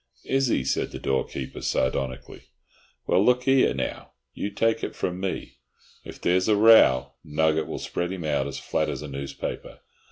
"Is 0.25 0.47
he?" 0.47 0.63
said 0.63 0.89
the 0.89 0.97
doorkeeper, 0.97 1.61
sardonically. 1.61 2.45
"Well, 3.05 3.23
look 3.23 3.47
'ere, 3.47 3.75
now, 3.75 4.13
you 4.33 4.49
take 4.49 4.83
it 4.83 4.95
from 4.95 5.19
me, 5.19 5.59
if 6.03 6.19
there's 6.19 6.47
a 6.47 6.55
row 6.55 7.13
Nugget 7.23 7.67
will 7.67 7.77
spread 7.77 8.11
him 8.11 8.23
out 8.25 8.47
as 8.47 8.57
flat 8.57 8.89
as 8.89 9.03
a 9.03 9.07
newspaper. 9.07 9.81